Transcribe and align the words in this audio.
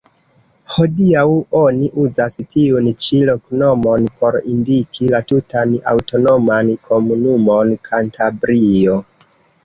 Hodiaŭ 0.75 1.23
oni 1.57 1.89
uzas 2.03 2.37
tiun 2.53 2.87
ĉi 3.03 3.19
loknomon 3.29 4.07
por 4.21 4.37
indiki 4.53 5.09
la 5.11 5.19
tutan 5.33 5.75
aŭtonoman 5.91 6.71
komunumon 6.87 7.75
Kantabrio. 7.89 8.97